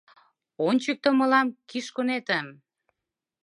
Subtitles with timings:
[0.67, 2.47] Ончыкто мылам Кишконетым!